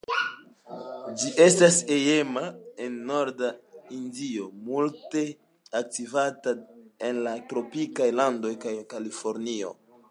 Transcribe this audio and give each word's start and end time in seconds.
Ĝi 1.23 1.33
estas 1.43 1.75
hejma 1.89 2.43
en 2.85 2.95
Norda 3.09 3.51
Hindio, 3.91 4.47
multe 4.71 5.23
kultivata 5.69 6.57
en 7.11 7.23
la 7.29 7.37
tropikaj 7.53 8.11
landoj 8.23 8.57
kaj 8.67 8.77
Kalifornio. 8.95 9.77